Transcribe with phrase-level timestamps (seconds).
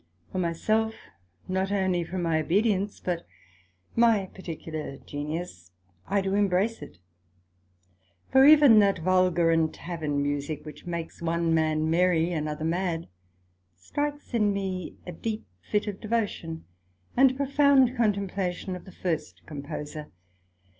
[0.31, 0.95] For my self,
[1.47, 3.23] not only from my obedience, but
[3.95, 5.73] my particular Genius,
[6.07, 6.97] I do embrace it:
[8.31, 13.09] for even that vulgar and Tavern Musick, which makes one man merry, another mad,
[13.75, 16.65] strikes in me a deep fit of devotion,
[17.15, 20.09] and a profound contemplation of the first Composer.